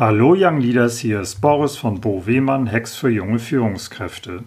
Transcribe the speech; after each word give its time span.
Hallo 0.00 0.34
Young 0.34 0.62
Leaders, 0.62 0.98
hier 0.98 1.20
ist 1.20 1.42
Boris 1.42 1.76
von 1.76 2.00
Bo 2.00 2.24
Wehmann, 2.24 2.66
Hex 2.66 2.96
für 2.96 3.10
junge 3.10 3.38
Führungskräfte. 3.38 4.44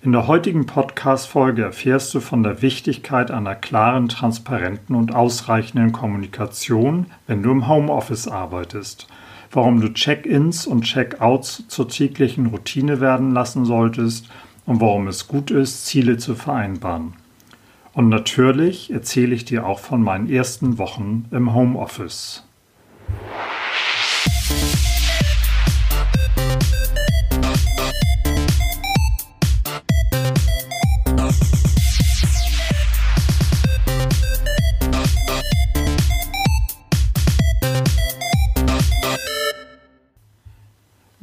In 0.00 0.12
der 0.12 0.28
heutigen 0.28 0.66
Podcast-Folge 0.66 1.64
erfährst 1.64 2.14
du 2.14 2.20
von 2.20 2.44
der 2.44 2.62
Wichtigkeit 2.62 3.32
einer 3.32 3.56
klaren, 3.56 4.08
transparenten 4.08 4.94
und 4.94 5.12
ausreichenden 5.12 5.90
Kommunikation, 5.90 7.06
wenn 7.26 7.42
du 7.42 7.50
im 7.50 7.66
Homeoffice 7.66 8.28
arbeitest, 8.28 9.08
warum 9.50 9.80
du 9.80 9.92
Check-ins 9.92 10.68
und 10.68 10.82
Check-outs 10.82 11.66
zur 11.66 11.88
täglichen 11.88 12.46
Routine 12.46 13.00
werden 13.00 13.32
lassen 13.32 13.64
solltest 13.64 14.28
und 14.66 14.80
warum 14.80 15.08
es 15.08 15.26
gut 15.26 15.50
ist, 15.50 15.84
Ziele 15.86 16.16
zu 16.16 16.36
vereinbaren. 16.36 17.14
Und 17.92 18.08
natürlich 18.08 18.92
erzähle 18.92 19.34
ich 19.34 19.44
dir 19.44 19.66
auch 19.66 19.80
von 19.80 20.00
meinen 20.00 20.30
ersten 20.30 20.78
Wochen 20.78 21.24
im 21.32 21.54
Homeoffice. 21.54 22.46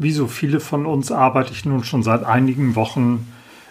Wie 0.03 0.11
so 0.11 0.27
viele 0.27 0.59
von 0.59 0.85
uns 0.85 1.13
arbeite 1.13 1.53
ich 1.53 1.63
nun 1.63 1.85
schon 1.85 2.03
seit 2.03 2.25
einigen 2.25 2.75
Wochen 2.75 3.25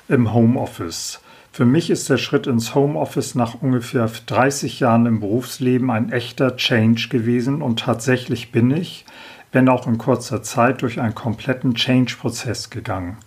im 0.09 0.32
Homeoffice. 0.32 1.20
Für 1.52 1.66
mich 1.66 1.90
ist 1.90 2.09
der 2.09 2.16
Schritt 2.16 2.46
ins 2.46 2.74
Homeoffice 2.74 3.34
nach 3.34 3.60
ungefähr 3.60 4.10
30 4.24 4.80
Jahren 4.80 5.04
im 5.04 5.20
Berufsleben 5.20 5.90
ein 5.90 6.10
echter 6.10 6.56
Change 6.56 7.09
gewesen 7.10 7.60
und 7.60 7.80
tatsächlich 7.80 8.50
bin 8.50 8.70
ich, 8.70 9.04
wenn 9.52 9.68
auch 9.68 9.87
in 9.87 9.98
kurzer 9.98 10.42
Zeit, 10.42 10.80
durch 10.80 11.02
einen 11.02 11.14
kompletten 11.14 11.74
Change-Prozess 11.74 12.70
gegangen. 12.70 13.18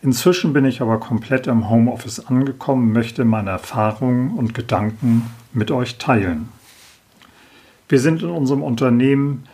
Inzwischen 0.00 0.52
bin 0.52 0.64
ich 0.64 0.80
aber 0.80 1.00
komplett 1.00 1.48
im 1.48 1.68
Homeoffice 1.68 2.24
angekommen, 2.24 2.92
möchte 2.92 3.24
meine 3.24 3.50
Erfahrungen 3.50 4.38
und 4.38 4.54
Gedanken 4.54 5.28
mit 5.52 5.72
euch 5.72 5.98
teilen. 5.98 6.50
Wir 7.88 7.98
sind 7.98 8.22
in 8.22 8.30
unserem 8.30 8.62
Unternehmen 8.62 9.48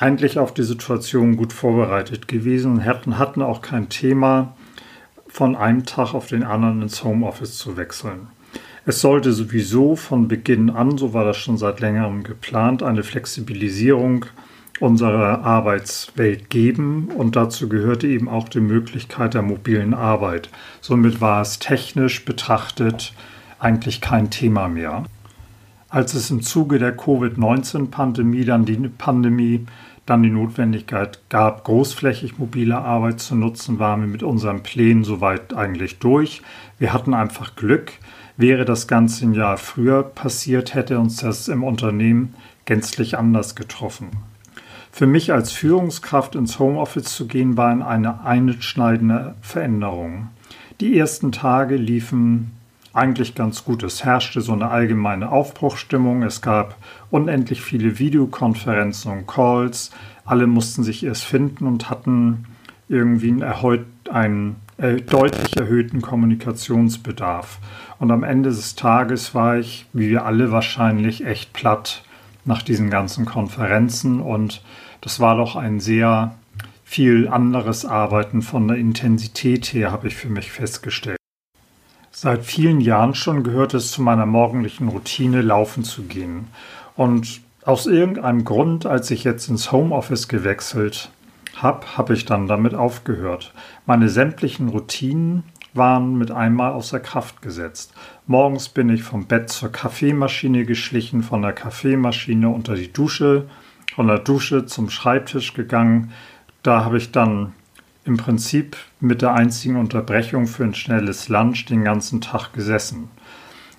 eigentlich 0.00 0.38
auf 0.38 0.54
die 0.54 0.62
Situation 0.62 1.36
gut 1.36 1.52
vorbereitet 1.52 2.26
gewesen 2.26 2.72
und 2.72 2.84
hatten, 2.86 3.18
hatten 3.18 3.42
auch 3.42 3.60
kein 3.60 3.90
Thema, 3.90 4.56
von 5.28 5.54
einem 5.54 5.84
Tag 5.84 6.14
auf 6.14 6.26
den 6.26 6.42
anderen 6.42 6.82
ins 6.82 7.04
Homeoffice 7.04 7.58
zu 7.58 7.76
wechseln. 7.76 8.28
Es 8.86 9.02
sollte 9.02 9.32
sowieso 9.32 9.94
von 9.94 10.26
Beginn 10.26 10.70
an, 10.70 10.96
so 10.96 11.12
war 11.12 11.24
das 11.24 11.36
schon 11.36 11.58
seit 11.58 11.80
längerem 11.80 12.24
geplant, 12.24 12.82
eine 12.82 13.02
Flexibilisierung 13.02 14.24
unserer 14.80 15.44
Arbeitswelt 15.44 16.48
geben 16.48 17.10
und 17.14 17.36
dazu 17.36 17.68
gehörte 17.68 18.06
eben 18.06 18.28
auch 18.28 18.48
die 18.48 18.60
Möglichkeit 18.60 19.34
der 19.34 19.42
mobilen 19.42 19.92
Arbeit. 19.92 20.48
Somit 20.80 21.20
war 21.20 21.42
es 21.42 21.58
technisch 21.58 22.24
betrachtet 22.24 23.12
eigentlich 23.58 24.00
kein 24.00 24.30
Thema 24.30 24.68
mehr. 24.68 25.04
Als 25.90 26.14
es 26.14 26.30
im 26.30 26.40
Zuge 26.40 26.78
der 26.78 26.96
Covid-19-Pandemie 26.96 28.44
dann 28.44 28.64
die 28.64 28.76
Pandemie 28.76 29.66
dann 30.10 30.22
die 30.24 30.30
Notwendigkeit 30.30 31.20
gab, 31.28 31.64
großflächig 31.64 32.36
mobile 32.38 32.76
Arbeit 32.76 33.20
zu 33.20 33.36
nutzen, 33.36 33.78
waren 33.78 34.00
wir 34.00 34.08
mit 34.08 34.24
unseren 34.24 34.62
Plänen 34.62 35.04
soweit 35.04 35.54
eigentlich 35.54 36.00
durch. 36.00 36.42
Wir 36.78 36.92
hatten 36.92 37.14
einfach 37.14 37.54
Glück. 37.54 37.92
Wäre 38.36 38.64
das 38.64 38.88
Ganze 38.88 39.26
ein 39.26 39.34
Jahr 39.34 39.56
früher 39.56 40.02
passiert, 40.02 40.74
hätte 40.74 40.98
uns 40.98 41.18
das 41.18 41.46
im 41.46 41.62
Unternehmen 41.62 42.34
gänzlich 42.64 43.16
anders 43.16 43.54
getroffen. 43.54 44.08
Für 44.90 45.06
mich 45.06 45.32
als 45.32 45.52
Führungskraft 45.52 46.34
ins 46.34 46.58
Homeoffice 46.58 47.14
zu 47.14 47.28
gehen, 47.28 47.56
war 47.56 47.86
eine 47.86 48.24
einschneidende 48.24 49.36
Veränderung. 49.40 50.28
Die 50.80 50.98
ersten 50.98 51.30
Tage 51.30 51.76
liefen 51.76 52.50
eigentlich 52.92 53.34
ganz 53.34 53.64
gut. 53.64 53.82
Es 53.82 54.04
herrschte 54.04 54.40
so 54.40 54.52
eine 54.52 54.68
allgemeine 54.68 55.30
Aufbruchstimmung. 55.30 56.22
Es 56.22 56.42
gab 56.42 56.76
unendlich 57.10 57.62
viele 57.62 57.98
Videokonferenzen 57.98 59.12
und 59.12 59.26
Calls. 59.26 59.90
Alle 60.24 60.46
mussten 60.46 60.82
sich 60.82 61.04
erst 61.04 61.24
finden 61.24 61.66
und 61.66 61.90
hatten 61.90 62.46
irgendwie 62.88 63.28
einen, 63.28 63.42
erheut, 63.42 63.86
einen 64.10 64.56
äh, 64.78 64.96
deutlich 64.96 65.56
erhöhten 65.56 66.02
Kommunikationsbedarf. 66.02 67.58
Und 67.98 68.10
am 68.10 68.24
Ende 68.24 68.50
des 68.50 68.74
Tages 68.74 69.34
war 69.34 69.58
ich, 69.58 69.86
wie 69.92 70.10
wir 70.10 70.24
alle 70.24 70.50
wahrscheinlich, 70.50 71.24
echt 71.24 71.52
platt 71.52 72.02
nach 72.44 72.62
diesen 72.62 72.90
ganzen 72.90 73.26
Konferenzen. 73.26 74.20
Und 74.20 74.62
das 75.00 75.20
war 75.20 75.36
doch 75.36 75.54
ein 75.54 75.78
sehr 75.78 76.34
viel 76.84 77.28
anderes 77.28 77.84
Arbeiten 77.84 78.42
von 78.42 78.66
der 78.66 78.76
Intensität 78.76 79.66
her, 79.66 79.92
habe 79.92 80.08
ich 80.08 80.16
für 80.16 80.28
mich 80.28 80.50
festgestellt. 80.50 81.19
Seit 82.22 82.44
vielen 82.44 82.82
Jahren 82.82 83.14
schon 83.14 83.44
gehört 83.44 83.72
es 83.72 83.92
zu 83.92 84.02
meiner 84.02 84.26
morgendlichen 84.26 84.88
Routine, 84.88 85.40
laufen 85.40 85.84
zu 85.84 86.02
gehen. 86.02 86.48
Und 86.94 87.40
aus 87.64 87.86
irgendeinem 87.86 88.44
Grund, 88.44 88.84
als 88.84 89.10
ich 89.10 89.24
jetzt 89.24 89.48
ins 89.48 89.72
Homeoffice 89.72 90.28
gewechselt 90.28 91.10
habe, 91.56 91.96
habe 91.96 92.12
ich 92.12 92.26
dann 92.26 92.46
damit 92.46 92.74
aufgehört. 92.74 93.54
Meine 93.86 94.10
sämtlichen 94.10 94.68
Routinen 94.68 95.44
waren 95.72 96.18
mit 96.18 96.30
einmal 96.30 96.72
außer 96.72 97.00
Kraft 97.00 97.40
gesetzt. 97.40 97.94
Morgens 98.26 98.68
bin 98.68 98.90
ich 98.90 99.02
vom 99.02 99.24
Bett 99.24 99.48
zur 99.48 99.72
Kaffeemaschine 99.72 100.66
geschlichen, 100.66 101.22
von 101.22 101.40
der 101.40 101.54
Kaffeemaschine 101.54 102.50
unter 102.50 102.74
die 102.74 102.92
Dusche, 102.92 103.48
von 103.94 104.08
der 104.08 104.18
Dusche 104.18 104.66
zum 104.66 104.90
Schreibtisch 104.90 105.54
gegangen. 105.54 106.12
Da 106.62 106.84
habe 106.84 106.98
ich 106.98 107.12
dann 107.12 107.54
im 108.04 108.16
Prinzip 108.16 108.76
mit 109.00 109.22
der 109.22 109.34
einzigen 109.34 109.76
Unterbrechung 109.76 110.46
für 110.46 110.64
ein 110.64 110.74
schnelles 110.74 111.28
Lunch 111.28 111.66
den 111.66 111.84
ganzen 111.84 112.20
Tag 112.20 112.52
gesessen. 112.52 113.10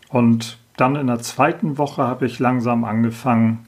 Und 0.09 0.57
dann 0.77 0.95
in 0.95 1.07
der 1.07 1.19
zweiten 1.19 1.77
Woche 1.77 2.03
habe 2.03 2.25
ich 2.25 2.39
langsam 2.39 2.83
angefangen, 2.83 3.67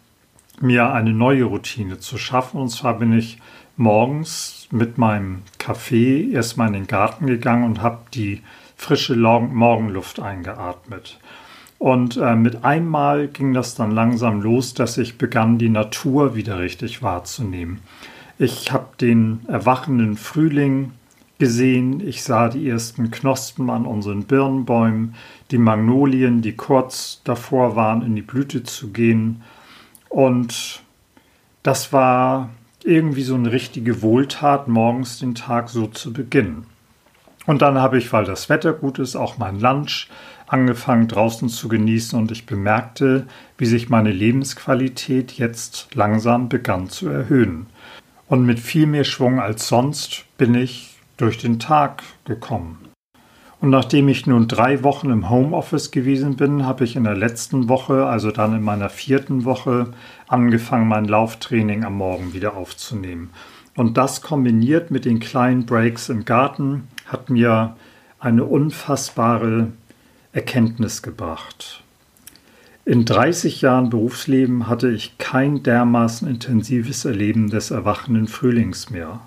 mir 0.59 0.91
eine 0.91 1.13
neue 1.13 1.45
Routine 1.45 1.99
zu 1.99 2.17
schaffen. 2.17 2.59
Und 2.59 2.69
zwar 2.69 2.99
bin 2.99 3.17
ich 3.17 3.39
morgens 3.75 4.67
mit 4.71 4.97
meinem 4.97 5.41
Kaffee 5.57 6.31
erstmal 6.31 6.67
in 6.67 6.73
den 6.73 6.87
Garten 6.87 7.27
gegangen 7.27 7.65
und 7.65 7.81
habe 7.81 7.99
die 8.13 8.41
frische 8.75 9.15
Morgenluft 9.15 10.19
eingeatmet. 10.19 11.19
Und 11.79 12.17
äh, 12.17 12.35
mit 12.35 12.63
einmal 12.63 13.27
ging 13.27 13.53
das 13.53 13.75
dann 13.75 13.91
langsam 13.91 14.41
los, 14.41 14.73
dass 14.73 14.97
ich 14.97 15.17
begann, 15.17 15.57
die 15.57 15.69
Natur 15.69 16.35
wieder 16.35 16.59
richtig 16.59 17.03
wahrzunehmen. 17.03 17.81
Ich 18.39 18.71
habe 18.71 18.89
den 18.99 19.41
erwachenden 19.47 20.17
Frühling 20.17 20.91
gesehen. 21.37 22.05
Ich 22.05 22.23
sah 22.23 22.49
die 22.49 22.67
ersten 22.67 23.11
Knospen 23.11 23.69
an 23.69 23.85
unseren 23.85 24.23
Birnbäumen, 24.23 25.15
die 25.51 25.57
Magnolien, 25.57 26.41
die 26.41 26.55
kurz 26.55 27.21
davor 27.23 27.75
waren, 27.75 28.01
in 28.01 28.15
die 28.15 28.21
Blüte 28.21 28.63
zu 28.63 28.91
gehen. 28.91 29.43
Und 30.09 30.81
das 31.61 31.93
war 31.93 32.49
irgendwie 32.83 33.23
so 33.23 33.35
eine 33.35 33.51
richtige 33.51 34.01
Wohltat, 34.01 34.67
morgens 34.67 35.19
den 35.19 35.35
Tag 35.35 35.69
so 35.69 35.87
zu 35.87 36.11
beginnen. 36.11 36.65
Und 37.45 37.61
dann 37.61 37.77
habe 37.77 37.97
ich, 37.97 38.11
weil 38.13 38.25
das 38.25 38.49
Wetter 38.49 38.73
gut 38.73 38.99
ist, 38.99 39.15
auch 39.15 39.37
mein 39.37 39.59
Lunch 39.59 40.07
angefangen 40.47 41.07
draußen 41.07 41.49
zu 41.49 41.67
genießen 41.67 42.17
und 42.17 42.31
ich 42.31 42.45
bemerkte, 42.45 43.27
wie 43.57 43.65
sich 43.65 43.89
meine 43.89 44.11
Lebensqualität 44.11 45.33
jetzt 45.33 45.95
langsam 45.95 46.47
begann 46.47 46.89
zu 46.89 47.09
erhöhen. 47.09 47.65
Und 48.33 48.47
mit 48.47 48.59
viel 48.59 48.87
mehr 48.87 49.03
Schwung 49.03 49.39
als 49.39 49.67
sonst 49.67 50.25
bin 50.39 50.55
ich 50.55 50.97
durch 51.17 51.37
den 51.37 51.59
Tag 51.59 52.01
gekommen. 52.25 52.79
Und 53.61 53.69
nachdem 53.69 54.07
ich 54.07 54.25
nun 54.25 54.47
drei 54.47 54.81
Wochen 54.81 55.11
im 55.11 55.29
Homeoffice 55.29 55.91
gewesen 55.91 56.35
bin, 56.35 56.65
habe 56.65 56.83
ich 56.83 56.95
in 56.95 57.03
der 57.03 57.15
letzten 57.15 57.69
Woche, 57.69 58.07
also 58.07 58.31
dann 58.31 58.55
in 58.55 58.63
meiner 58.63 58.89
vierten 58.89 59.45
Woche, 59.45 59.93
angefangen, 60.27 60.87
mein 60.87 61.05
Lauftraining 61.05 61.83
am 61.83 61.95
Morgen 61.97 62.33
wieder 62.33 62.57
aufzunehmen. 62.57 63.29
Und 63.75 63.97
das 63.97 64.23
kombiniert 64.23 64.89
mit 64.89 65.05
den 65.05 65.19
kleinen 65.19 65.67
Breaks 65.67 66.09
im 66.09 66.25
Garten 66.25 66.87
hat 67.05 67.29
mir 67.29 67.75
eine 68.17 68.45
unfassbare 68.45 69.67
Erkenntnis 70.31 71.03
gebracht. 71.03 71.82
In 72.85 73.05
30 73.05 73.61
Jahren 73.61 73.89
Berufsleben 73.89 74.67
hatte 74.67 74.89
ich 74.89 75.17
kein 75.17 75.63
dermaßen 75.63 76.27
intensives 76.27 77.05
Erleben 77.05 77.49
des 77.49 77.71
erwachenden 77.71 78.27
Frühlings 78.27 78.89
mehr. 78.89 79.21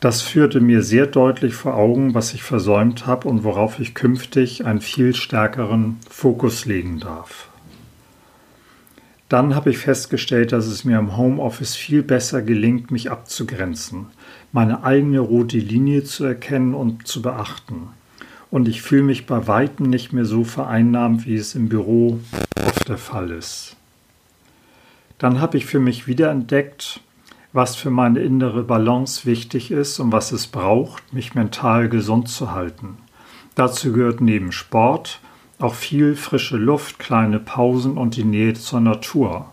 Das 0.00 0.22
führte 0.22 0.60
mir 0.60 0.82
sehr 0.82 1.06
deutlich 1.06 1.54
vor 1.54 1.76
Augen, 1.76 2.14
was 2.14 2.34
ich 2.34 2.42
versäumt 2.42 3.06
habe 3.06 3.28
und 3.28 3.44
worauf 3.44 3.78
ich 3.78 3.94
künftig 3.94 4.64
einen 4.64 4.80
viel 4.80 5.14
stärkeren 5.14 5.98
Fokus 6.10 6.64
legen 6.64 6.98
darf. 6.98 7.48
Dann 9.28 9.54
habe 9.54 9.70
ich 9.70 9.78
festgestellt, 9.78 10.50
dass 10.50 10.66
es 10.66 10.84
mir 10.84 10.98
im 10.98 11.16
Homeoffice 11.16 11.76
viel 11.76 12.02
besser 12.02 12.42
gelingt, 12.42 12.90
mich 12.90 13.08
abzugrenzen, 13.08 14.06
meine 14.50 14.82
eigene 14.82 15.20
rote 15.20 15.58
Linie 15.58 16.02
zu 16.02 16.24
erkennen 16.24 16.74
und 16.74 17.06
zu 17.06 17.22
beachten 17.22 17.90
und 18.50 18.68
ich 18.68 18.82
fühle 18.82 19.02
mich 19.02 19.26
bei 19.26 19.46
weitem 19.46 19.88
nicht 19.90 20.12
mehr 20.12 20.24
so 20.24 20.44
vereinnahmt, 20.44 21.26
wie 21.26 21.36
es 21.36 21.54
im 21.54 21.68
Büro 21.68 22.20
oft 22.66 22.88
der 22.88 22.98
Fall 22.98 23.30
ist. 23.30 23.76
Dann 25.18 25.40
habe 25.40 25.56
ich 25.56 25.66
für 25.66 25.80
mich 25.80 26.06
wiederentdeckt, 26.06 27.00
was 27.52 27.76
für 27.76 27.90
meine 27.90 28.20
innere 28.20 28.62
Balance 28.62 29.26
wichtig 29.26 29.70
ist 29.70 29.98
und 29.98 30.12
was 30.12 30.32
es 30.32 30.46
braucht, 30.46 31.12
mich 31.12 31.34
mental 31.34 31.88
gesund 31.88 32.28
zu 32.28 32.52
halten. 32.52 32.98
Dazu 33.54 33.92
gehört 33.92 34.20
neben 34.20 34.52
Sport 34.52 35.20
auch 35.58 35.74
viel 35.74 36.14
frische 36.14 36.56
Luft, 36.56 36.98
kleine 37.00 37.40
Pausen 37.40 37.98
und 37.98 38.14
die 38.14 38.24
Nähe 38.24 38.54
zur 38.54 38.80
Natur. 38.80 39.52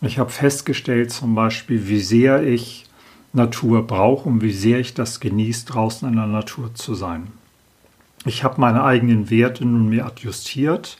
Ich 0.00 0.18
habe 0.18 0.30
festgestellt 0.30 1.12
zum 1.12 1.34
Beispiel, 1.34 1.88
wie 1.88 2.00
sehr 2.00 2.42
ich 2.44 2.86
Natur 3.32 3.86
brauche 3.86 4.28
und 4.28 4.42
wie 4.42 4.52
sehr 4.52 4.78
ich 4.78 4.94
das 4.94 5.20
genieße, 5.20 5.66
draußen 5.66 6.08
in 6.08 6.16
der 6.16 6.26
Natur 6.26 6.74
zu 6.74 6.94
sein. 6.94 7.32
Ich 8.26 8.44
habe 8.44 8.60
meine 8.60 8.84
eigenen 8.84 9.30
Werte 9.30 9.64
nun 9.64 9.88
mir 9.88 10.04
adjustiert 10.04 10.98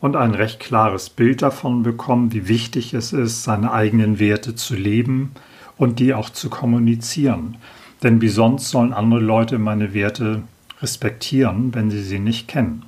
und 0.00 0.16
ein 0.16 0.34
recht 0.34 0.60
klares 0.60 1.08
Bild 1.08 1.40
davon 1.40 1.82
bekommen, 1.82 2.32
wie 2.32 2.46
wichtig 2.46 2.92
es 2.92 3.12
ist, 3.12 3.42
seine 3.42 3.72
eigenen 3.72 4.18
Werte 4.18 4.54
zu 4.54 4.74
leben 4.74 5.32
und 5.78 5.98
die 5.98 6.12
auch 6.12 6.28
zu 6.30 6.50
kommunizieren. 6.50 7.56
Denn 8.02 8.20
wie 8.20 8.28
sonst 8.28 8.68
sollen 8.68 8.92
andere 8.92 9.20
Leute 9.20 9.58
meine 9.58 9.94
Werte 9.94 10.42
respektieren, 10.82 11.74
wenn 11.74 11.90
sie 11.90 12.02
sie 12.02 12.20
nicht 12.20 12.48
kennen. 12.48 12.84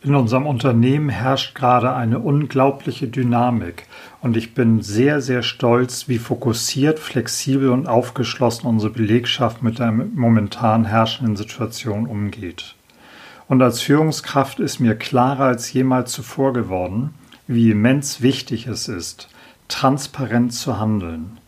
In 0.00 0.14
unserem 0.14 0.46
Unternehmen 0.46 1.08
herrscht 1.08 1.56
gerade 1.56 1.92
eine 1.92 2.20
unglaubliche 2.20 3.08
Dynamik 3.08 3.88
und 4.22 4.36
ich 4.36 4.54
bin 4.54 4.80
sehr, 4.80 5.20
sehr 5.20 5.42
stolz, 5.42 6.06
wie 6.06 6.18
fokussiert, 6.18 7.00
flexibel 7.00 7.70
und 7.70 7.88
aufgeschlossen 7.88 8.68
unsere 8.68 8.92
Belegschaft 8.92 9.64
mit 9.64 9.80
der 9.80 9.90
momentan 9.90 10.84
herrschenden 10.84 11.36
Situation 11.36 12.06
umgeht. 12.06 12.77
Und 13.48 13.62
als 13.62 13.80
Führungskraft 13.80 14.60
ist 14.60 14.78
mir 14.78 14.94
klarer 14.94 15.44
als 15.44 15.72
jemals 15.72 16.12
zuvor 16.12 16.52
geworden, 16.52 17.14
wie 17.46 17.70
immens 17.70 18.20
wichtig 18.20 18.66
es 18.66 18.88
ist, 18.88 19.28
transparent 19.68 20.52
zu 20.52 20.78
handeln. 20.78 21.38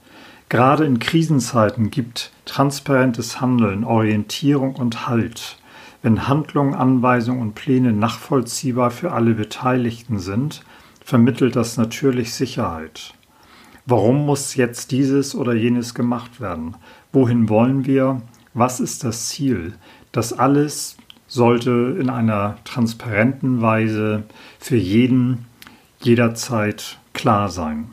Gerade 0.48 0.84
in 0.84 0.98
Krisenzeiten 0.98 1.90
gibt 1.90 2.32
transparentes 2.46 3.40
Handeln 3.40 3.84
Orientierung 3.84 4.74
und 4.74 5.06
Halt. 5.06 5.58
Wenn 6.02 6.26
Handlungen, 6.26 6.74
Anweisungen 6.74 7.42
und 7.42 7.54
Pläne 7.54 7.92
nachvollziehbar 7.92 8.90
für 8.90 9.12
alle 9.12 9.34
Beteiligten 9.34 10.18
sind, 10.18 10.64
vermittelt 11.04 11.54
das 11.54 11.76
natürlich 11.76 12.32
Sicherheit. 12.32 13.12
Warum 13.84 14.24
muss 14.24 14.54
jetzt 14.54 14.90
dieses 14.90 15.34
oder 15.34 15.52
jenes 15.52 15.94
gemacht 15.94 16.40
werden? 16.40 16.76
Wohin 17.12 17.48
wollen 17.50 17.84
wir? 17.84 18.22
Was 18.54 18.80
ist 18.80 19.04
das 19.04 19.28
Ziel? 19.28 19.74
Das 20.12 20.32
alles 20.32 20.96
sollte 21.30 21.96
in 21.98 22.10
einer 22.10 22.58
transparenten 22.64 23.62
Weise 23.62 24.24
für 24.58 24.76
jeden 24.76 25.46
jederzeit 26.00 26.98
klar 27.12 27.48
sein. 27.48 27.86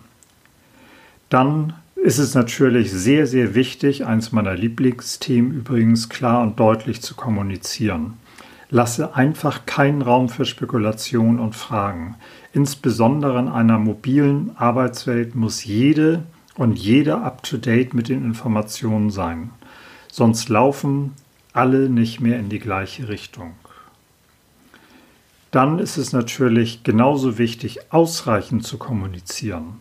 Dann 1.29 1.73
ist 1.95 2.17
es 2.17 2.33
natürlich 2.33 2.91
sehr, 2.91 3.27
sehr 3.27 3.53
wichtig, 3.53 4.05
eins 4.05 4.31
meiner 4.31 4.55
Lieblingsthemen 4.55 5.51
übrigens 5.51 6.09
klar 6.09 6.41
und 6.41 6.59
deutlich 6.59 7.01
zu 7.01 7.13
kommunizieren. 7.13 8.13
Lasse 8.71 9.15
einfach 9.15 9.67
keinen 9.67 10.01
Raum 10.01 10.29
für 10.29 10.45
Spekulation 10.45 11.39
und 11.39 11.55
Fragen. 11.55 12.15
Insbesondere 12.53 13.37
in 13.37 13.49
einer 13.49 13.77
mobilen 13.77 14.57
Arbeitswelt 14.57 15.35
muss 15.35 15.63
jede 15.63 16.23
und 16.55 16.79
jeder 16.79 17.23
up-to-date 17.23 17.93
mit 17.93 18.09
den 18.09 18.25
Informationen 18.25 19.11
sein. 19.11 19.51
Sonst 20.11 20.49
laufen 20.49 21.13
alle 21.57 21.89
nicht 21.89 22.19
mehr 22.19 22.39
in 22.39 22.49
die 22.49 22.59
gleiche 22.59 23.09
Richtung. 23.09 23.53
Dann 25.49 25.79
ist 25.79 25.97
es 25.97 26.13
natürlich 26.13 26.83
genauso 26.83 27.39
wichtig, 27.39 27.91
ausreichend 27.91 28.63
zu 28.63 28.77
kommunizieren. 28.77 29.79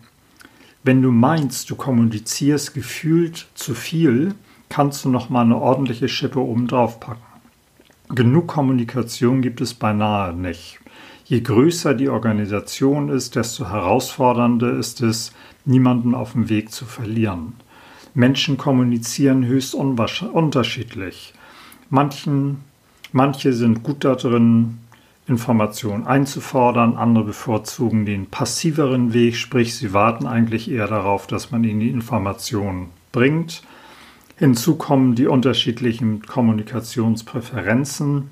Wenn 0.84 1.02
du 1.02 1.10
meinst, 1.10 1.68
du 1.68 1.76
kommunizierst 1.76 2.72
gefühlt 2.72 3.48
zu 3.54 3.74
viel, 3.74 4.34
kannst 4.70 5.04
du 5.04 5.10
noch 5.10 5.28
mal 5.28 5.42
eine 5.42 5.58
ordentliche 5.58 6.08
Schippe 6.08 6.40
oben 6.40 6.66
drauf 6.66 6.98
packen. 6.98 7.20
Genug 8.08 8.46
Kommunikation 8.46 9.42
gibt 9.42 9.60
es 9.60 9.74
beinahe 9.74 10.32
nicht. 10.32 10.78
Je 11.26 11.40
größer 11.40 11.92
die 11.92 12.08
Organisation 12.08 13.10
ist, 13.10 13.36
desto 13.36 13.68
herausfordernder 13.68 14.78
ist 14.78 15.02
es, 15.02 15.32
niemanden 15.66 16.14
auf 16.14 16.32
dem 16.32 16.48
Weg 16.48 16.72
zu 16.72 16.86
verlieren. 16.86 17.54
Menschen 18.14 18.56
kommunizieren 18.56 19.44
höchst 19.44 19.74
unterschiedlich. 19.74 21.34
Manchen, 21.90 22.62
manche 23.12 23.52
sind 23.52 23.82
gut 23.82 24.04
darin, 24.04 24.78
Informationen 25.28 26.06
einzufordern. 26.06 26.96
Andere 26.96 27.24
bevorzugen 27.24 28.06
den 28.06 28.26
passiveren 28.26 29.12
Weg, 29.12 29.36
sprich 29.36 29.76
sie 29.76 29.92
warten 29.92 30.26
eigentlich 30.26 30.70
eher 30.70 30.86
darauf, 30.86 31.26
dass 31.26 31.50
man 31.50 31.64
ihnen 31.64 31.80
die 31.80 31.90
Informationen 31.90 32.90
bringt. 33.12 33.62
Hinzu 34.36 34.76
kommen 34.76 35.14
die 35.14 35.26
unterschiedlichen 35.26 36.22
Kommunikationspräferenzen. 36.22 38.30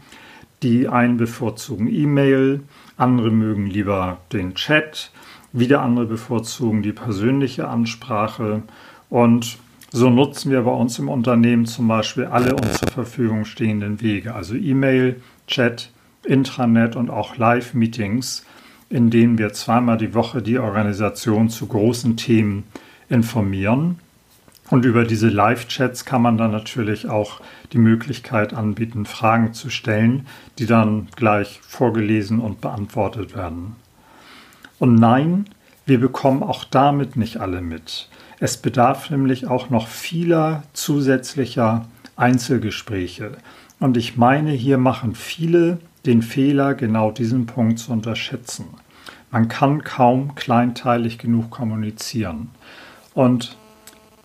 Die 0.63 0.89
einen 0.89 1.17
bevorzugen 1.17 1.93
E-Mail, 1.93 2.61
andere 2.97 3.31
mögen 3.31 3.67
lieber 3.67 4.19
den 4.33 4.55
Chat, 4.55 5.11
wieder 5.53 5.83
andere 5.83 6.07
bevorzugen 6.07 6.83
die 6.83 6.93
persönliche 6.93 7.69
Ansprache 7.69 8.63
und 9.11 9.59
so 9.95 10.11
nutzen 10.11 10.51
wir 10.51 10.63
bei 10.63 10.73
uns 10.73 10.99
im 10.99 11.09
Unternehmen 11.09 11.67
zum 11.67 11.87
Beispiel 11.87 12.25
alle 12.25 12.57
uns 12.57 12.81
zur 12.81 12.89
Verfügung 12.89 13.45
stehenden 13.45 14.01
Wege, 14.01 14.35
also 14.35 14.57
E-Mail, 14.57 15.23
Chat, 15.47 15.93
Intranet 16.25 16.97
und 16.97 17.11
auch 17.11 17.37
Live-Meetings, 17.37 18.45
in 18.91 19.11
denen 19.11 19.39
wir 19.39 19.53
zweimal 19.53 19.97
die 19.97 20.13
Woche 20.13 20.43
die 20.43 20.59
Organisation 20.59 21.49
zu 21.49 21.69
großen 21.69 22.17
Themen 22.17 22.65
informieren. 23.09 24.01
Und 24.69 24.85
über 24.85 25.05
diese 25.05 25.29
Live-Chats 25.29 26.05
kann 26.05 26.23
man 26.23 26.39
dann 26.39 26.51
natürlich 26.51 27.09
auch 27.09 27.41
die 27.73 27.79
Möglichkeit 27.79 28.53
anbieten, 28.53 29.07
Fragen 29.07 29.55
zu 29.55 29.71
stellen, 29.71 30.27
die 30.59 30.67
dann 30.67 31.07
gleich 31.15 31.61
vorgelesen 31.63 32.41
und 32.41 32.61
beantwortet 32.61 33.37
werden. 33.37 33.77
Und 34.81 34.97
nein, 34.97 35.45
wir 35.87 36.01
bekommen 36.01 36.43
auch 36.43 36.65
damit 36.65 37.15
nicht 37.15 37.37
alle 37.37 37.61
mit. 37.61 38.09
Es 38.45 38.59
bedarf 38.59 39.09
nämlich 39.09 39.47
auch 39.47 39.71
noch 39.71 39.89
vieler 39.89 40.65
zusätzlicher 40.75 41.87
Einzelgespräche. 42.15 43.39
Und 43.81 43.97
ich 43.97 44.19
meine, 44.19 44.51
hier 44.51 44.77
machen 44.77 45.15
viele 45.15 45.79
den 46.05 46.21
Fehler, 46.21 46.75
genau 46.75 47.11
diesen 47.11 47.47
Punkt 47.47 47.79
zu 47.79 47.91
unterschätzen. 47.91 48.67
Man 49.31 49.49
kann 49.49 49.83
kaum 49.83 50.35
kleinteilig 50.35 51.17
genug 51.17 51.49
kommunizieren. 51.49 52.51
Und 53.15 53.57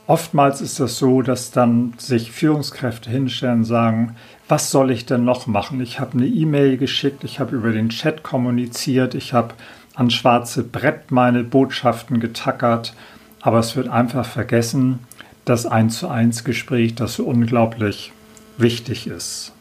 oftmals 0.05 0.59
ist 0.59 0.81
das 0.81 0.97
so, 0.97 1.21
dass 1.21 1.51
dann 1.51 1.93
sich 1.97 2.33
Führungskräfte 2.33 3.09
hinstellen 3.09 3.59
und 3.59 3.63
sagen, 3.63 4.17
was 4.49 4.69
soll 4.69 4.91
ich 4.91 5.05
denn 5.05 5.23
noch 5.23 5.47
machen? 5.47 5.79
Ich 5.79 6.01
habe 6.01 6.17
eine 6.17 6.27
E-Mail 6.27 6.75
geschickt, 6.75 7.23
ich 7.23 7.39
habe 7.39 7.55
über 7.55 7.71
den 7.71 7.87
Chat 7.87 8.21
kommuniziert, 8.21 9.15
ich 9.15 9.31
habe 9.31 9.53
an 9.95 10.09
schwarze 10.09 10.63
Brett 10.63 11.09
meine 11.09 11.45
Botschaften 11.45 12.19
getackert, 12.19 12.93
aber 13.41 13.59
es 13.59 13.75
wird 13.75 13.87
einfach 13.87 14.25
vergessen, 14.25 14.99
das 15.45 15.65
1 15.65 15.99
zu 15.99 16.07
1 16.07 16.43
Gespräch, 16.43 16.95
das 16.95 17.15
so 17.15 17.25
unglaublich 17.25 18.11
wichtig 18.57 19.07
ist. 19.07 19.53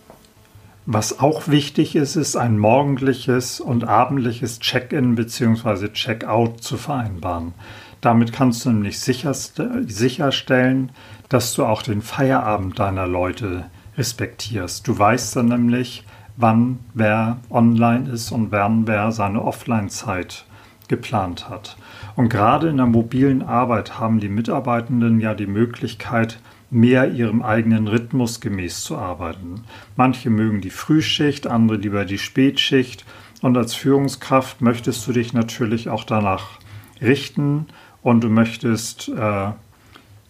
Was 0.86 1.20
auch 1.20 1.48
wichtig 1.48 1.96
ist, 1.96 2.16
ist 2.16 2.36
ein 2.36 2.58
morgendliches 2.58 3.60
und 3.60 3.84
abendliches 3.84 4.58
Check-in 4.58 5.14
bzw. 5.16 5.88
Check-out 5.88 6.62
zu 6.62 6.78
vereinbaren. 6.78 7.52
Damit 8.00 8.32
kannst 8.32 8.64
du 8.64 8.70
nämlich 8.70 8.98
sicherstellen, 9.00 10.92
dass 11.28 11.52
du 11.54 11.64
auch 11.66 11.82
den 11.82 12.00
Feierabend 12.00 12.78
deiner 12.78 13.06
Leute 13.06 13.66
respektierst. 13.98 14.88
Du 14.88 14.98
weißt 14.98 15.36
dann 15.36 15.48
nämlich, 15.48 16.04
wann 16.36 16.78
wer 16.94 17.38
online 17.50 18.08
ist 18.08 18.30
und 18.30 18.50
wann 18.52 18.86
wer 18.86 19.12
seine 19.12 19.42
Offline-Zeit 19.42 20.46
geplant 20.86 21.50
hat. 21.50 21.76
Und 22.18 22.30
gerade 22.30 22.68
in 22.68 22.78
der 22.78 22.86
mobilen 22.86 23.42
Arbeit 23.42 24.00
haben 24.00 24.18
die 24.18 24.28
Mitarbeitenden 24.28 25.20
ja 25.20 25.34
die 25.34 25.46
Möglichkeit, 25.46 26.40
mehr 26.68 27.12
ihrem 27.12 27.42
eigenen 27.42 27.86
Rhythmus 27.86 28.40
gemäß 28.40 28.82
zu 28.82 28.96
arbeiten. 28.96 29.62
Manche 29.94 30.28
mögen 30.28 30.60
die 30.60 30.70
Frühschicht, 30.70 31.46
andere 31.46 31.78
lieber 31.78 32.04
die 32.04 32.18
Spätschicht. 32.18 33.04
Und 33.40 33.56
als 33.56 33.76
Führungskraft 33.76 34.60
möchtest 34.60 35.06
du 35.06 35.12
dich 35.12 35.32
natürlich 35.32 35.90
auch 35.90 36.02
danach 36.02 36.58
richten 37.00 37.66
und 38.02 38.24
du 38.24 38.30
möchtest 38.30 39.10
äh, 39.10 39.52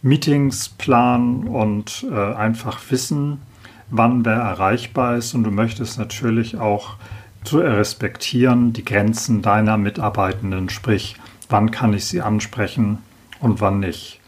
Meetings 0.03 0.69
planen 0.69 1.49
und 1.49 2.07
äh, 2.13 2.35
einfach 2.35 2.83
wissen, 2.91 3.41
wann 3.89 4.27
wer 4.27 4.35
erreichbar 4.35 5.17
ist. 5.17 5.33
Und 5.33 5.43
du 5.43 5.51
möchtest 5.51 5.99
natürlich 5.99 6.59
auch 6.59 6.97
zu 7.45 7.61
respektieren 7.61 8.75
die 8.75 8.85
Grenzen 8.85 9.41
deiner 9.41 9.79
Mitarbeitenden, 9.79 10.69
sprich, 10.69 11.17
wann 11.49 11.71
kann 11.71 11.95
ich 11.95 12.05
sie 12.05 12.21
ansprechen 12.21 12.99
und 13.41 13.61
wann 13.61 13.81
nicht. 13.81 14.21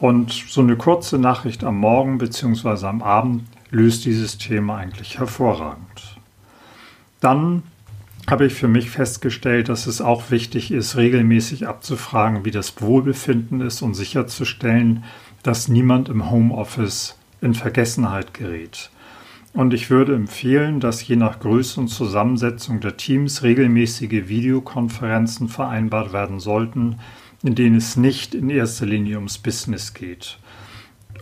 Und 0.00 0.32
so 0.32 0.60
eine 0.60 0.76
kurze 0.76 1.18
Nachricht 1.18 1.64
am 1.64 1.78
Morgen 1.78 2.18
bzw. 2.18 2.86
am 2.86 3.02
Abend 3.02 3.44
löst 3.70 4.04
dieses 4.04 4.38
Thema 4.38 4.78
eigentlich 4.78 5.18
hervorragend. 5.18 6.16
Dann 7.20 7.62
habe 8.28 8.46
ich 8.46 8.54
für 8.54 8.68
mich 8.68 8.90
festgestellt, 8.90 9.68
dass 9.68 9.86
es 9.86 10.00
auch 10.00 10.30
wichtig 10.30 10.70
ist, 10.70 10.96
regelmäßig 10.96 11.66
abzufragen, 11.66 12.44
wie 12.44 12.50
das 12.50 12.80
Wohlbefinden 12.80 13.60
ist 13.60 13.82
und 13.82 13.94
sicherzustellen, 13.94 15.04
dass 15.42 15.68
niemand 15.68 16.08
im 16.08 16.30
Homeoffice 16.30 17.16
in 17.40 17.54
Vergessenheit 17.54 18.32
gerät. 18.34 18.90
Und 19.54 19.74
ich 19.74 19.90
würde 19.90 20.14
empfehlen, 20.14 20.80
dass 20.80 21.06
je 21.06 21.16
nach 21.16 21.40
Größe 21.40 21.78
und 21.80 21.88
Zusammensetzung 21.88 22.80
der 22.80 22.96
Teams 22.96 23.42
regelmäßige 23.42 24.28
Videokonferenzen 24.28 25.48
vereinbart 25.48 26.12
werden 26.12 26.40
sollten, 26.40 26.98
in 27.42 27.54
denen 27.54 27.76
es 27.76 27.96
nicht 27.96 28.34
in 28.34 28.48
erster 28.48 28.86
Linie 28.86 29.16
ums 29.16 29.38
Business 29.38 29.92
geht. 29.92 30.38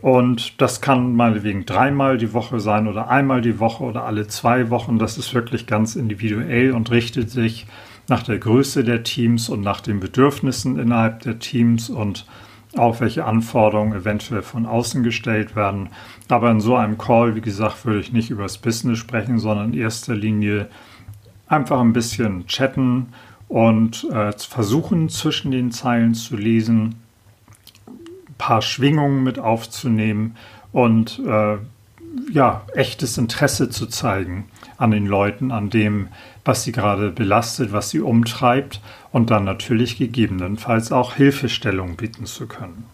Und 0.01 0.61
das 0.61 0.81
kann 0.81 1.15
meinetwegen 1.15 1.67
dreimal 1.67 2.19
die 2.19 2.33
Woche 2.33 2.61
sein 2.61 2.87
oder 2.87 3.09
einmal 3.09 3.43
die 3.43 3.59
Woche 3.59 3.85
oder 3.85 4.05
alle 4.05 4.29
zwei 4.29 4.71
Wochen. 4.71 4.99
Das 4.99 5.19
ist 5.19 5.35
wirklich 5.35 5.67
ganz 5.67 5.97
individuell 5.97 6.73
und 6.73 6.91
richtet 6.91 7.31
sich 7.31 7.67
nach 8.09 8.23
der 8.23 8.39
Größe 8.39 8.85
der 8.85 9.03
Teams 9.03 9.49
und 9.49 9.61
nach 9.61 9.81
den 9.81 10.01
Bedürfnissen 10.01 10.79
innerhalb 10.79 11.21
der 11.21 11.39
Teams 11.39 11.91
und 11.91 12.27
auch 12.77 13.01
welche 13.01 13.25
Anforderungen 13.25 13.93
eventuell 13.93 14.43
von 14.43 14.67
außen 14.67 15.03
gestellt 15.03 15.57
werden. 15.57 15.89
Aber 16.29 16.51
in 16.51 16.61
so 16.61 16.77
einem 16.77 16.99
Call, 16.99 17.35
wie 17.35 17.41
gesagt, 17.41 17.85
würde 17.85 18.01
ich 18.01 18.13
nicht 18.13 18.31
über 18.31 18.45
das 18.45 18.59
Business 18.59 18.99
sprechen, 18.99 19.39
sondern 19.39 19.73
in 19.73 19.81
erster 19.81 20.15
Linie 20.15 20.69
einfach 21.49 21.81
ein 21.81 21.93
bisschen 21.93 22.47
chatten 22.47 23.09
und 23.49 24.05
äh, 24.13 24.33
versuchen 24.33 25.09
zwischen 25.09 25.51
den 25.51 25.73
Zeilen 25.73 26.15
zu 26.15 26.37
lesen, 26.37 26.95
ein 27.89 28.35
paar 28.39 28.63
Schwingungen 28.63 29.25
mit 29.25 29.41
aufzunehmen 29.41 30.37
und 30.73 31.19
äh, 31.27 31.57
ja, 32.33 32.63
echtes 32.75 33.19
Interesse 33.19 33.71
zu 33.71 33.87
zeigen 33.87 34.49
an 34.77 34.91
den 34.91 35.07
Leuten, 35.07 35.53
an 35.53 35.71
dem, 35.71 36.09
was 36.45 36.65
sie 36.65 36.73
gerade 36.73 37.11
belastet, 37.11 37.73
was 37.73 37.91
sie 37.91 38.01
umtreibt 38.01 38.81
und 39.13 39.31
dann 39.31 39.45
natürlich 39.45 39.99
gegebenenfalls 39.99 40.93
auch 40.93 41.15
Hilfestellung 41.15 41.97
bieten 41.97 42.27
zu 42.27 42.47
können. 42.47 42.85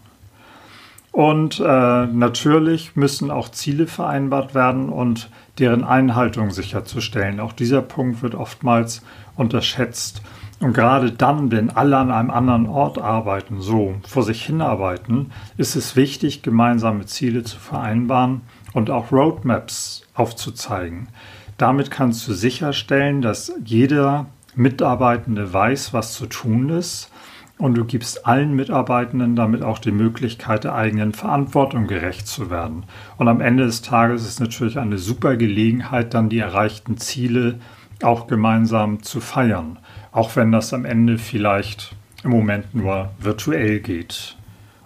Und 1.13 1.61
äh, 1.61 2.07
natürlich 2.07 2.95
müssen 2.95 3.31
auch 3.31 3.49
Ziele 3.49 3.87
vereinbart 3.87 4.55
werden 4.55 4.91
und 4.91 5.31
deren 5.59 5.83
Einhaltung 5.83 6.51
sicherzustellen. 6.51 7.41
Auch 7.41 7.55
dieser 7.55 7.81
Punkt 7.81 8.21
wird 8.21 8.35
oftmals 8.35 9.01
unterschätzt. 9.35 10.21
Und 10.61 10.75
gerade 10.75 11.13
dann, 11.13 11.51
wenn 11.51 11.71
alle 11.71 11.97
an 11.97 12.11
einem 12.11 12.31
anderen 12.31 12.67
Ort 12.67 12.99
arbeiten, 12.99 13.63
so 13.63 13.95
vor 14.07 14.25
sich 14.25 14.45
hinarbeiten, 14.45 15.33
ist 15.57 15.75
es 15.75 15.97
wichtig, 15.97 16.43
gemeinsame 16.43 17.07
Ziele 17.07 17.45
zu 17.45 17.59
vereinbaren 17.59 18.43
und 18.77 18.91
auch 18.91 19.11
Roadmaps 19.11 20.03
aufzuzeigen. 20.13 21.09
Damit 21.57 21.91
kannst 21.91 22.29
du 22.29 22.35
sicherstellen, 22.35 23.23
dass 23.23 23.51
jeder 23.65 24.27
Mitarbeitende 24.55 25.51
weiß, 25.51 25.95
was 25.95 26.13
zu 26.13 26.27
tun 26.27 26.69
ist 26.69 27.11
und 27.57 27.75
du 27.75 27.87
gibst 27.87 28.27
allen 28.27 28.55
Mitarbeitenden 28.55 29.35
damit 29.35 29.63
auch 29.63 29.79
die 29.79 29.93
Möglichkeit, 29.93 30.65
der 30.65 30.75
eigenen 30.75 31.15
Verantwortung 31.15 31.87
gerecht 31.87 32.27
zu 32.29 32.51
werden. 32.51 32.85
Und 33.17 33.29
am 33.29 33.41
Ende 33.41 33.65
des 33.65 33.81
Tages 33.81 34.29
ist 34.29 34.41
natürlich 34.41 34.79
eine 34.79 34.99
super 34.99 35.39
Gelegenheit, 35.39 36.13
dann 36.13 36.29
die 36.29 36.41
erreichten 36.41 36.99
Ziele 36.99 37.59
auch 38.03 38.27
gemeinsam 38.27 39.03
zu 39.03 39.23
feiern, 39.23 39.79
auch 40.13 40.37
wenn 40.37 40.53
das 40.53 40.75
am 40.75 40.85
Ende 40.85 41.17
vielleicht 41.17 41.97
im 42.25 42.31
Moment 42.31 42.75
nur 42.75 43.09
virtuell 43.21 43.81
geht. 43.81 44.37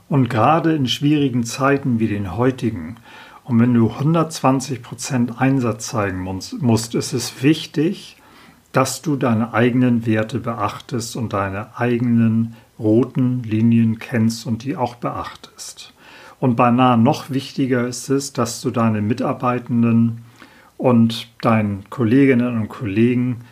Und 0.09 0.31
gerade 0.31 0.77
in 0.77 0.87
schwierigen 0.87 1.43
Zeiten 1.43 1.99
wie 1.99 2.07
den 2.07 2.37
heutigen 2.37 2.97
und 3.45 3.59
wenn 3.59 3.75
du 3.75 3.89
120% 3.89 5.39
Einsatz 5.39 5.89
zeigen 5.89 6.21
musst, 6.21 6.95
ist 6.95 7.13
es 7.13 7.43
wichtig, 7.43 8.17
dass 8.73 9.03
du 9.03 9.17
deine 9.17 9.53
eigenen 9.53 10.07
Werte 10.07 10.39
beachtest 10.39 11.17
und 11.17 11.33
deine 11.33 11.77
eigenen 11.77 12.55
roten 12.79 13.43
Linien 13.43 13.99
kennst 13.99 14.47
und 14.47 14.65
die 14.65 14.77
auch 14.77 14.95
beachtest. 14.95 15.93
Und 16.39 16.57
beinahe 16.57 16.97
noch 16.97 17.31
wichtiger 17.31 17.87
ist 17.87 18.09
es, 18.09 18.33
dass 18.33 18.61
du 18.61 18.71
deine 18.71 19.03
Mitarbeitenden 19.03 20.25
und 20.79 21.29
deinen 21.43 21.85
Kolleginnen 21.91 22.57
und 22.57 22.69
Kollegen, 22.69 23.43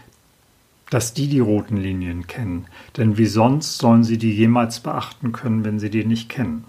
dass 0.88 1.12
die 1.12 1.28
die 1.28 1.40
roten 1.40 1.76
Linien 1.76 2.26
kennen. 2.26 2.66
Denn 2.97 3.18
wie 3.18 3.26
sonst 3.26 3.76
sollen 3.78 4.04
sie 4.04 4.16
die 4.16 4.33
jemals 4.33 4.80
beachten 4.80 5.33
können, 5.33 5.64
wenn 5.64 5.78
sie 5.78 5.90
die 5.90 6.07
nicht 6.07 6.30
kennen? 6.30 6.64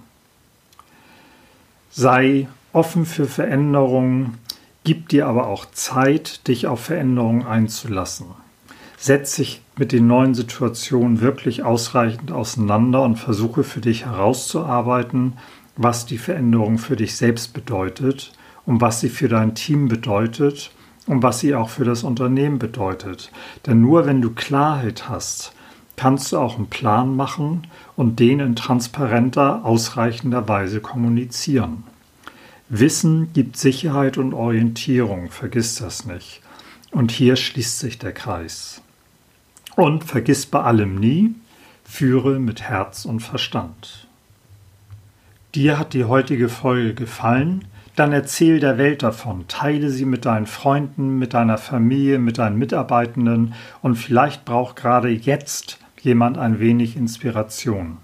Sei 1.90 2.50
offen 2.74 3.06
für 3.06 3.26
Veränderungen, 3.26 4.38
gib 4.84 5.10
dir 5.10 5.28
aber 5.28 5.48
auch 5.48 5.66
Zeit, 5.72 6.48
dich 6.48 6.68
auf 6.68 6.82
Veränderungen 6.82 7.46
einzulassen. 7.46 8.28
Setz 8.98 9.38
dich 9.38 9.62
mit 9.78 9.92
den 9.92 10.08
neuen 10.08 10.34
Situationen 10.34 11.22
wirklich 11.22 11.64
ausreichend 11.64 12.32
auseinander 12.32 13.02
und 13.04 13.16
versuche 13.16 13.64
für 13.64 13.80
dich 13.80 14.06
herauszuarbeiten, 14.06 15.34
was 15.78 16.06
die 16.06 16.18
Veränderung 16.18 16.78
für 16.78 16.98
dich 16.98 17.16
selbst 17.16 17.54
bedeutet 17.54 18.34
und 18.66 18.82
was 18.82 19.00
sie 19.00 19.10
für 19.10 19.30
dein 19.30 19.56
Team 19.56 19.88
bedeutet 19.88 20.72
und 21.08 21.24
was 21.24 21.40
sie 21.40 21.56
auch 21.56 21.70
für 21.70 21.86
das 21.86 22.04
Unternehmen 22.04 22.60
bedeutet. 22.60 23.32
Denn 23.66 23.82
nur 23.82 24.06
wenn 24.06 24.22
du 24.22 24.32
Klarheit 24.32 25.08
hast, 25.08 25.54
kannst 25.96 26.32
du 26.32 26.38
auch 26.38 26.58
einen 26.58 26.68
Plan 26.68 27.16
machen 27.16 27.68
und 27.96 28.20
den 28.20 28.40
in 28.40 28.56
transparenter, 28.56 29.66
ausreichender 29.66 30.48
Weise 30.48 30.82
kommunizieren. 30.82 31.84
Wissen 32.70 33.34
gibt 33.34 33.58
Sicherheit 33.58 34.20
und 34.20 34.34
Orientierung, 34.36 35.32
vergiss 35.32 35.76
das 35.76 36.06
nicht. 36.06 36.42
Und 36.92 37.12
hier 37.12 37.36
schließt 37.36 37.80
sich 37.80 37.98
der 37.98 38.14
Kreis. 38.14 38.82
Und 39.76 40.04
vergiss 40.04 40.46
bei 40.46 40.62
allem 40.62 40.96
nie, 40.96 41.34
führe 41.84 42.40
mit 42.40 42.62
Herz 42.62 43.06
und 43.06 43.22
Verstand. 43.22 44.08
Dir 45.56 45.80
hat 45.80 45.94
die 45.94 46.06
heutige 46.06 46.48
Folge 46.48 46.94
gefallen? 46.94 47.66
Dann 47.96 48.14
erzähl 48.14 48.60
der 48.60 48.78
Welt 48.78 49.02
davon, 49.02 49.48
teile 49.48 49.90
sie 49.90 50.06
mit 50.06 50.26
deinen 50.26 50.46
Freunden, 50.46 51.18
mit 51.18 51.34
deiner 51.34 51.58
Familie, 51.58 52.20
mit 52.20 52.38
deinen 52.38 52.60
Mitarbeitenden 52.60 53.56
und 53.82 53.96
vielleicht 53.96 54.46
braucht 54.46 54.76
gerade 54.76 55.10
jetzt 55.10 55.80
jemand 56.02 56.38
ein 56.38 56.60
wenig 56.60 56.96
Inspiration. 56.96 57.98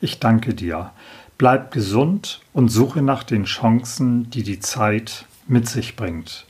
Ich 0.00 0.18
danke 0.18 0.54
dir. 0.54 0.92
Bleib 1.36 1.72
gesund 1.72 2.40
und 2.52 2.68
suche 2.68 3.02
nach 3.02 3.22
den 3.22 3.44
Chancen, 3.44 4.30
die 4.30 4.42
die 4.42 4.60
Zeit 4.60 5.26
mit 5.46 5.68
sich 5.68 5.96
bringt. 5.96 6.46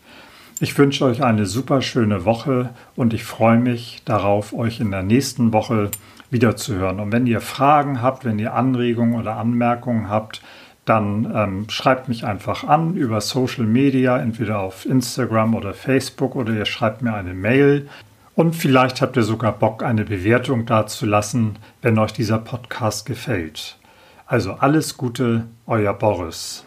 Ich 0.60 0.76
wünsche 0.76 1.04
euch 1.04 1.22
eine 1.22 1.46
super 1.46 1.80
schöne 1.80 2.24
Woche 2.24 2.70
und 2.94 3.14
ich 3.14 3.24
freue 3.24 3.58
mich 3.58 4.02
darauf, 4.04 4.52
euch 4.52 4.78
in 4.78 4.90
der 4.90 5.02
nächsten 5.02 5.52
Woche 5.52 5.90
wiederzuhören. 6.30 7.00
Und 7.00 7.12
wenn 7.12 7.26
ihr 7.26 7.40
Fragen 7.40 8.02
habt, 8.02 8.24
wenn 8.24 8.38
ihr 8.38 8.54
Anregungen 8.54 9.18
oder 9.18 9.36
Anmerkungen 9.36 10.08
habt, 10.08 10.42
dann 10.84 11.32
ähm, 11.34 11.70
schreibt 11.70 12.08
mich 12.08 12.24
einfach 12.24 12.64
an 12.64 12.94
über 12.94 13.20
Social 13.20 13.64
Media, 13.64 14.18
entweder 14.18 14.60
auf 14.60 14.86
Instagram 14.86 15.54
oder 15.54 15.74
Facebook 15.74 16.36
oder 16.36 16.52
ihr 16.52 16.66
schreibt 16.66 17.02
mir 17.02 17.14
eine 17.14 17.34
Mail. 17.34 17.88
Und 18.40 18.56
vielleicht 18.56 19.02
habt 19.02 19.18
ihr 19.18 19.22
sogar 19.22 19.52
Bock, 19.52 19.82
eine 19.82 20.06
Bewertung 20.06 20.64
dazulassen, 20.64 21.58
wenn 21.82 21.98
euch 21.98 22.14
dieser 22.14 22.38
Podcast 22.38 23.04
gefällt. 23.04 23.76
Also 24.24 24.52
alles 24.54 24.96
Gute, 24.96 25.44
euer 25.66 25.92
Boris. 25.92 26.64